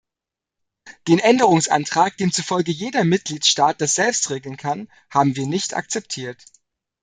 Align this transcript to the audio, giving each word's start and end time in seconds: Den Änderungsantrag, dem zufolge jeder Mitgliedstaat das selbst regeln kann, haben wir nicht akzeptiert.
Den 1.07 1.19
Änderungsantrag, 1.19 2.17
dem 2.17 2.31
zufolge 2.33 2.71
jeder 2.71 3.03
Mitgliedstaat 3.03 3.81
das 3.81 3.93
selbst 3.93 4.31
regeln 4.31 4.57
kann, 4.57 4.89
haben 5.11 5.35
wir 5.35 5.45
nicht 5.45 5.75
akzeptiert. 5.75 6.43